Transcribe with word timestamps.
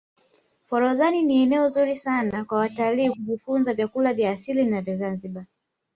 forodhani 0.65 1.21
ni 1.21 1.41
eneo 1.41 1.67
zuri 1.67 1.99
kwa 2.47 2.57
watalii 2.57 3.09
kujifunza 3.09 3.73
vyakula 3.73 4.13
vya 4.13 4.31
asili 4.31 4.71
ya 4.71 4.81
zanzibar 4.95 5.45